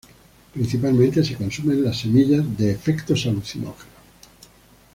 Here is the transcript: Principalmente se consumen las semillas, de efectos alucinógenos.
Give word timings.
Principalmente 0.51 1.23
se 1.23 1.35
consumen 1.35 1.83
las 1.83 1.99
semillas, 1.99 2.43
de 2.57 2.71
efectos 2.71 3.23
alucinógenos. 3.27 3.85